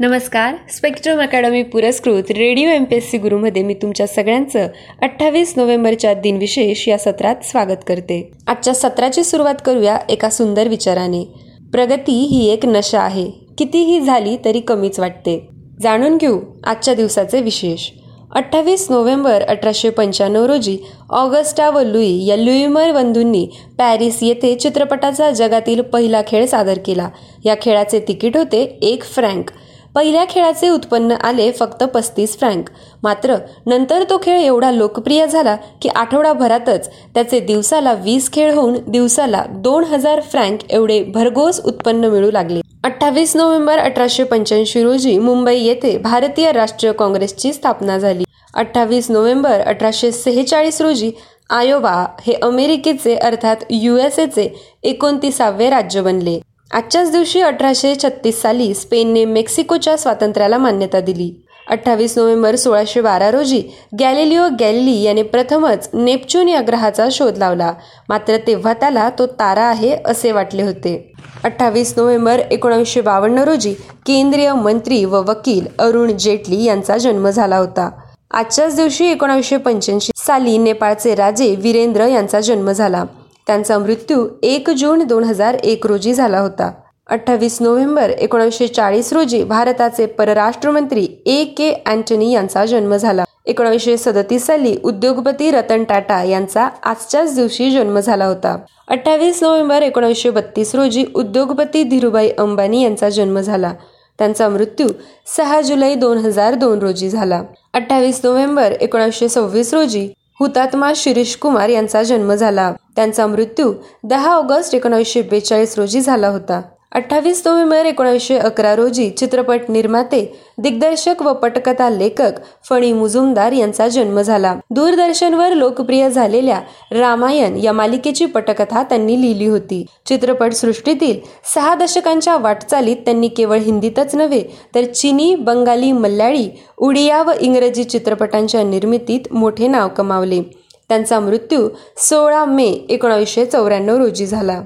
नमस्कार. 0.00 0.54
Spectrum 0.70 1.20
academy 1.20 1.62
पुरस्कृत 1.62 2.30
radio 2.30 2.68
M 2.68 2.84
P 2.84 2.96
S 2.96 3.10
C 3.10 3.18
गुरुमध्ये 3.18 3.62
मी 3.62 3.74
तुमच्या 3.74 4.06
सगळ्यांचं 4.06 4.66
अठ्ठावीस 5.02 5.54
नोव्हेंबरच्या 5.56 6.12
दिनविशेष 6.14 6.86
या 6.88 6.98
सत्रात 6.98 7.36
स्वागत 7.44 7.82
करते. 7.86 8.30
आजच्या 8.46 8.74
सत्राची 8.74 9.24
सुरुवात 9.24 9.54
करूया 9.64 9.98
एका 10.08 10.30
सुंदर 10.30 10.68
विचाराने. 10.68 11.24
प्रगती 11.72 12.12
ही 12.12 12.46
एक 12.48 12.66
नशा 12.66 13.00
आहे. 13.00 13.30
कितीही 13.58 14.00
झाली 14.00 14.36
तरी 14.44 14.60
कमीच 14.60 15.00
वाटते. 15.00 15.38
जाणून 15.82 16.16
घेऊ 16.16 16.40
आजच्या 16.64 16.94
दिवसाचे 16.94 17.40
विशेष. 17.40 17.90
अठ्ठावीस 18.34 18.90
नोव्हेंबर 18.90 19.42
अठराशे 19.42 19.90
पंच्याण्णव 19.90 20.46
रोजी 20.46 20.78
ऑगस्टा 21.10 21.70
व 21.70 21.80
लुई 21.80 22.12
या 22.26 22.36
लुईमर 22.36 22.92
बंधूंनी 22.92 23.46
पॅरिस 23.78 24.22
येथे 24.22 24.54
चित्रपटाचा 24.54 25.30
जगातील 25.30 25.80
पहिला 25.82 26.22
खेळ 26.28 26.46
सादर 26.46 26.78
केला. 26.86 27.08
या 27.44 27.54
खेळाचे 27.62 28.00
तिकीट 28.08 28.36
होते 28.36 28.62
एक 28.82 29.04
फ्रँक. 29.04 29.50
पहिल्या 29.98 30.24
खेळाचे 30.30 30.68
उत्पन्न 30.68 31.12
आले 31.20 31.50
फक्त 31.50 31.82
पस्तीस 31.84 32.36
फ्रँक 32.38 32.68
मात्र 33.02 33.36
नंतर 33.66 34.02
तो 34.10 34.18
खेळ 34.22 34.40
एवढा 34.40 34.70
लोकप्रिय 34.70 35.26
झाला 35.26 35.54
की 35.82 35.88
आठवडाभरातच 35.88 36.88
त्याचे 37.14 37.40
दिवसाला 37.40 37.92
वीस 38.04 38.30
खेळ 38.32 38.52
होऊन 38.54 38.76
दिवसाला 38.86 39.42
दोन 39.56 39.84
हजार 39.84 40.20
फ्रँक 40.30 40.60
एवढे 40.70 41.02
भरघोस 41.04 41.60
उत्पन्न 41.64 42.04
मिळू 42.04 42.30
लागले. 42.30 42.60
अठ्ठावीस 42.84 43.34
नोव्हेंबर 43.36 43.78
अठराशे 43.78 44.24
पंच्याऐंशी 44.24 44.82
रोजी 44.82 45.18
मुंबई 45.18 45.56
येथे 45.56 45.96
भारतीय 45.98 46.52
राष्ट्रीय 46.52 46.92
काँग्रेसची 46.92 47.52
स्थापना 47.52 47.98
झाली. 47.98 48.24
अठ्ठावीस 48.54 49.10
नोव्हेंबर 49.10 49.60
अठराशे 49.60 50.12
सेहेचाळीस 50.12 50.80
रोजी 50.80 51.10
आयोवा 51.50 52.04
हे 52.26 52.34
अमेरिकेचे 52.42 53.16
अर्थात 53.16 53.64
युएसएचे 53.70 54.48
एकोणतीसावे 54.82 55.70
राज्य 55.70 56.02
बनले. 56.02 56.40
आजच्याच 56.70 57.10
दिवशी 57.12 57.40
अठराशे 57.40 57.94
छत्तीस 58.02 58.40
साली 58.42 58.72
स्पेनने 58.74 59.24
मेक्सिकोच्या 59.24 59.96
स्वातंत्र्याला 59.96 60.58
मान्यता 60.58 61.00
दिली. 61.00 61.30
अठ्ठावीस 61.66 62.16
नोव्हेंबर 62.18 62.56
सोळाशे 62.56 63.00
बारा 63.00 63.30
रोजी 63.30 63.60
गॅलिलिओ 64.00 64.48
गॅलिली 64.60 65.00
याने 65.02 65.22
प्रथमच 65.22 65.88
नेपच्यून 65.94 66.48
या 66.48 66.60
ग्रहाचा 66.66 67.08
शोध 67.12 67.38
लावला. 67.38 67.72
मात्र 68.08 68.36
तेव्हा 68.46 68.72
त्याला 68.72 69.08
तो 69.18 69.26
तारा 69.26 69.62
आहे 69.62 69.94
असे 70.06 70.32
वाटले 70.32 70.62
होते. 70.62 71.12
अठ्ठावीस 71.44 71.94
नोव्हेंबर 71.96 72.40
एकोणीसशे 72.50 73.00
बावन्न 73.00 73.38
रोजी 73.38 73.72
केंद्रीय 74.06 74.52
मंत्री 74.52 75.04
व 75.04 75.22
वकील 75.28 75.66
अरुण 75.78 76.16
जेटली 76.16 76.62
यांचा 76.64 76.96
जन्म 76.96 77.28
झाला 77.30 77.56
होता. 77.56 77.90
आजच्याच 78.30 78.76
दिवशी 78.76 79.06
एकोणावीसशे 79.06 79.56
पंच्याऐंशी 79.56 80.12
साली 80.16 80.58
नेपाळचे 80.58 81.14
राजे 81.14 81.54
वीरेंद्र 81.58 82.06
यांचा 82.06 82.40
जन्म 82.40 82.70
झाला. 82.70 83.04
त्यांचा 83.48 83.78
मृत्यू 83.78 84.26
एक 84.42 84.70
जून 84.70 85.02
दोन 85.02 85.24
हजार 85.24 85.54
एक 85.54 85.86
रोजी 85.86 86.12
झाला 86.14 86.40
होता. 86.40 86.70
अठ्ठावीस 87.06 87.56
नोव्हेंबर 87.62 88.10
एकोणीसशे 88.10 88.66
चाळीस 88.68 89.12
रोजी 89.12 89.42
भारताचे 89.44 90.06
परराष्ट्रमंत्री 90.06 91.06
ए 91.26 91.44
के 91.58 91.70
अँटनी 91.86 92.30
यांचा 92.32 92.64
जन्म 92.66 92.94
झाला. 92.96 93.24
एकोणीसशे 93.46 93.96
सदतीस 93.96 94.46
साली 94.46 94.76
उद्योगपती 94.84 95.50
रतन 95.50 95.84
टाटा 95.84 96.22
यांचा 96.24 96.68
आजच्याच 96.82 97.34
दिवशी 97.34 97.70
जन्म 97.70 97.98
झाला 97.98 98.26
होता. 98.26 98.56
अठ्ठावीस 98.88 99.42
नोव्हेंबर 99.42 99.82
एकोणीसशे 99.82 100.30
बत्तीस 100.30 100.74
रोजी 100.74 101.04
उद्योगपती 101.14 101.82
धीरुभाई 101.82 102.28
अंबानी 102.38 102.82
यांचा 102.82 103.08
जन्म 103.08 103.40
झाला. 103.40 103.72
त्यांचा 104.18 104.48
मृत्यू 104.48 104.88
सहा 105.36 105.60
जुलै 105.60 105.94
दोन 105.94 106.18
हजार 106.18 106.54
दोन 106.54 106.78
रोजी 106.78 107.08
झाला. 107.10 107.42
अठ्ठावीस 107.74 108.20
नोव्हेंबर 108.24 108.72
एकोणीसशे 108.80 109.28
सव्वीस 109.28 109.74
रोजी 109.74 110.08
हुतात्मा 110.40 110.92
शिरीष 110.96 111.36
कुमार 111.36 111.68
यांचा 111.68 112.02
जन्म 112.02 112.34
झाला. 112.34 112.72
त्यांचा 112.98 113.26
मृत्यू 113.26 113.72
दहा 114.04 114.32
ऑगस्ट 114.34 114.74
एकोणीसशे 114.74 115.22
बेचाळीस 115.22 115.78
रोजी 115.78 116.00
झाला 116.00 116.28
होता. 116.28 116.60
अठ्ठावीस 116.92 117.42
नोव्हेंबर 117.46 117.86
एकोणीसशे 117.86 118.36
अकरा 118.38 118.74
रोजी 118.76 119.08
चित्रपट 119.10 119.68
निर्माते 119.68 120.20
दिग्दर्शक 120.58 121.22
व 121.22 121.32
पटकथा 121.32 121.88
लेखक 121.90 122.40
फणी 122.68 122.92
मुजुमदार 122.92 123.52
यांचा 123.52 123.88
जन्म 123.88 124.20
झाला. 124.20 124.54
दूरदर्शनवर 124.70 125.54
लोकप्रिय 125.54 126.08
झालेल्या 126.10 126.60
रामायण 126.92 127.56
या 127.56 127.72
मालिकेची 127.72 128.26
पटकथा 128.26 128.82
त्यांनी 128.82 129.20
लिहिली 129.20 129.46
होती. 129.46 129.84
चित्रपट 130.06 130.52
सृष्टीतील 130.52 131.18
सहा 131.54 131.74
दशकांच्या 131.74 132.36
वाटचालीत 132.36 132.96
त्यांनी 132.96 133.28
केवळ 133.28 133.58
हिंदीतच 133.58 134.14
नव्हे 134.14 134.42
तर 134.74 134.84
चिनी 134.84 135.34
बंगाली 135.34 135.92
मल्याळी 135.92 136.48
उडिया 136.78 137.22
व 137.22 137.32
इंग्रजी 137.40 137.84
चित्रपटांच्या 137.84 138.62
निर्मितीत 138.62 139.32
मोठे 139.32 139.66
नाव 139.66 139.88
कमावले. 139.88 140.42
त्यांचा 140.88 141.20
मृत्यू 141.20 141.68
सोळा 141.98 142.44
मे 142.44 142.66
एकोणीसशे 142.88 143.44
चौऱ्याण्णव 143.46 143.96
रोजी 143.96 144.26
झाला. 144.26 144.60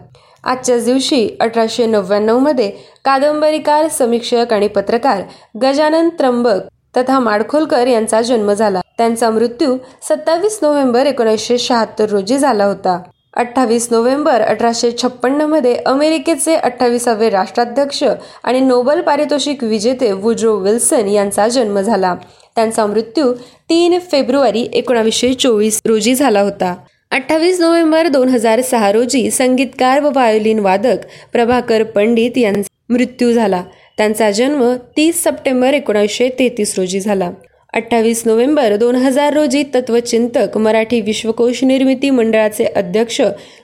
आजच्याच 0.44 0.84
दिवशी 0.84 1.28
अठराशे 1.41 1.87
नव्याण्णवमध्ये 1.87 2.71
कादंबरीकार 3.05 3.88
समीक्षक 3.88 4.53
आणि 4.53 4.69
पत्रकार 4.69 5.22
गजानन 5.62 6.09
त्र्यंबक 6.09 6.60
तथा 6.97 7.19
माडखोलकर 7.19 7.87
यांचा 7.87 8.21
जन्म 8.22 8.53
झाला. 8.53 8.81
त्यांचा 8.99 9.31
मृत्यू 9.31 9.77
सत्तावीस 10.09 10.59
नोव्हेंबर 10.62 11.06
एकोणीसशे 11.06 11.59
शहात्तर 11.59 12.09
रोजी 12.10 12.39
झाला 12.39 12.65
होता. 12.65 12.99
अठ्ठावीस 13.37 13.87
नोव्हेंबर 13.91 14.41
अठराशे 14.43 14.91
छप्पन्नमध्ये 15.03 15.75
अमेरिकेचे 15.87 16.54
अठ्ठावीसावे 16.54 17.31
राष्ट्राध्यक्ष 17.31 18.03
आणि 18.44 18.60
नोबल 18.60 19.00
पारितोषिक 19.00 19.62
विजेते 19.65 20.10
वुड्रो 20.12 20.54
विल्सन 20.56 21.09
यांचा 21.09 21.49
जन्म 21.49 21.81
झाला. 21.81 22.15
त्यांचा 22.56 22.86
मृत्यू 22.86 23.32
तीन 23.70 23.98
फेब्रुवारी 23.98 24.68
एकोणावीसशे 24.72 25.34
चोवीस 25.34 25.80
रोजी 25.84 26.14
झाला 26.14 26.40
होता. 26.40 26.74
अठ्ठावीस 27.10 27.60
नोव्हेंबर 27.60 28.08
दोन 28.08 28.28
हजार 28.28 28.60
सहा 28.60 28.92
रोजी 28.92 29.30
संगीतकार 29.30 30.00
व 30.00 30.10
व्हायोलिन 30.10 30.58
वादक 30.58 30.96
प्रभाकर 31.32 31.82
पंडित 31.82 32.38
यांचा 32.38 32.74
मृत्यू 32.88 33.32
झाला. 33.32 33.62
त्यांचा 33.96 34.30
जन्म 34.30 34.72
तीस 34.96 35.22
सप्टेंबर 35.24 35.74
एकोणीसशे 35.74 36.28
तेहतीस 36.38 36.78
रोजी 36.78 37.00
झाला. 37.00 37.30
अठ्ठावीस 37.72 38.22
नोव्हेंबर 38.27 38.75
दोन 38.77 38.97
हजार 38.97 39.33
रोजी 39.34 39.62
तत्वचिंतक 39.75 40.56
मराठी 40.56 41.00
विश्वकोश 41.00 41.62
निर्मिती 41.65 42.10
मंडळाचे 42.10 42.65
अध्यक्ष 42.65 43.21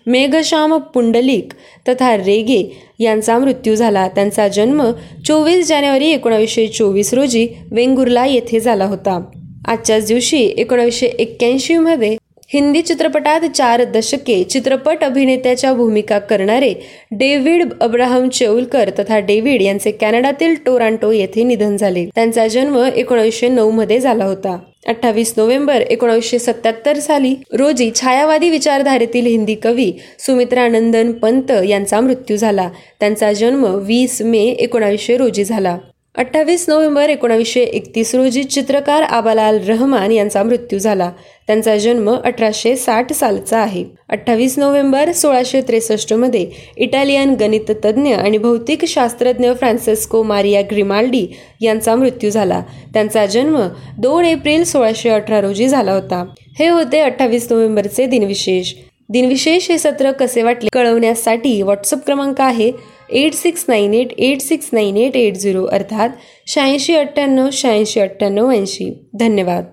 मेघश्याम 0.06 0.76
पुंडलिक 0.94 1.52
तथा 1.88 2.16
रेगे 2.16 2.62
यांचा 3.00 3.38
मृत्यू 3.38 3.74
झाला. 3.74 4.06
त्यांचा 4.08 4.48
जन्म 4.48 4.82
चोवीस 5.26 5.66
जानेवारी 5.68 6.10
एकोणावीसशे 6.12 6.66
चोवीस 6.68 7.12
रोजी 7.14 7.46
वेंगुर्ला 7.70 8.24
येथे 8.26 8.60
झाला 8.60 8.84
होता. 8.84 9.20
आजच्याच 9.68 10.06
दिवशी 10.06 10.42
एकोणावीसशे 10.56 11.06
एक्क्याऐंशीमध्ये 11.06 12.16
हिंदी 12.50 12.80
चित्रपटात 12.82 13.44
चार 13.44 13.82
दशके 13.84 14.42
चित्रपट 14.44 15.02
अभिनेत्याच्या 15.04 15.72
भूमिका 15.74 16.18
करणारे 16.18 16.72
डेव्हिड 17.10 17.72
अब्राहम 17.80 18.28
चेऊलकर 18.28 18.90
तथा 18.98 19.18
डेव्हिड 19.18 19.62
यांचे 19.62 19.90
कॅनडातील 19.90 20.54
टोरांटो 20.66 21.10
येथे 21.12 21.42
निधन 21.42 21.76
झाले. 21.76 22.04
त्यांचा 22.14 22.46
जन्म 22.46 22.78
एकोणीसशे 22.96 23.48
नऊ 23.48 23.70
मध्ये 23.70 23.98
झाला 24.00 24.24
होता. 24.24 24.56
अठ्ठावीस 24.86 25.34
नोव्हेंबर 25.36 25.80
एकोणीसशे 25.80 26.38
सत्याहत्तर 26.38 26.98
साली 26.98 27.34
रोजी 27.52 27.90
छायावादी 27.94 28.50
विचारधारेतील 28.50 29.26
हिंदी 29.26 29.54
कवी 29.54 29.90
सुमित्रानंदन 30.18 31.12
पंत 31.12 31.52
यांचा 31.68 32.00
मृत्यू 32.00 32.36
झाला. 32.36 32.68
त्यांचा 33.00 33.32
जन्म 33.32 33.64
वीस 33.64 34.20
मे 34.22 34.44
एकोणावीसशे 34.58 35.16
रोजी 35.16 35.44
झाला. 35.44 35.78
अठ्ठावीस 36.14 36.64
नोव्हेंबर 36.68 37.08
एकोणावीसशे 37.08 37.60
एकतीस 37.60 38.14
रोजी 38.14 38.42
चित्रकार 38.44 39.02
आबालाल 39.02 39.58
रहमान 39.66 40.12
यांचा 40.12 40.42
मृत्यू 40.42 40.78
झाला. 40.78 41.10
त्यांचा 41.46 41.76
जन्म 41.76 42.10
अठराशे 42.10 42.74
साठ 42.76 43.12
सालचा 43.12 43.58
आहे. 43.58 43.84
अठ्ठावीस 44.08 44.58
नोव्हेंबर 44.58 45.12
सोळाशे 45.12 45.60
त्रेसष्टमध्ये 45.60 46.44
इटालियन 46.76 47.34
गणिततज्ञ 47.34 48.14
आणि 48.14 48.38
भौतिक 48.38 48.84
शास्त्रज्ञ 48.84 49.52
फ्रान्सिस्को 49.52 50.22
मारिया 50.22 50.62
ग्रिमाल्डी 50.70 51.26
यांचा 51.60 51.94
मृत्यू 51.96 52.30
झाला. 52.30 52.60
त्यांचा 52.92 53.26
जन्म 53.26 53.60
दोन 53.98 54.24
एप्रिल 54.24 54.64
सोळाशे 54.64 55.10
अठरा 55.10 55.40
रोजी 55.40 55.68
झाला 55.68 55.92
होता. 55.92 56.24
हे 56.58 56.68
होते 56.68 57.00
अठ्ठावीस 57.00 57.50
नोव्हेंबरचे 57.50 58.06
दिनविशेष. 58.06 58.74
दिनविशेष 59.08 59.70
हे 59.70 59.78
सत्र 59.78 60.10
कसे 60.10 60.42
वाटले 60.42 60.68
कळवण्यासाठी 60.72 61.60
व्हॉट्सअप 61.62 62.04
क्रमांक 62.06 62.40
आहे 62.40 62.70
eight 63.10 63.34
six 63.34 63.64
nine 63.68 63.94
eight 63.94 64.12
eight 64.18 64.40
six 64.40 64.70
nine 64.72 64.96
eight 64.96 65.16
eight 65.16 65.34
zero 65.34 65.64
अर्थात 65.64 66.08
शहाऐंशी 66.46 66.94
अठ्ठ्याण्णव 66.94 67.48
शहाऐंशी 67.52 68.00
अठ्ठ्याण्णव 68.00 68.50
ऐंशी. 68.50 69.08
धन्यवाद. 69.14 69.64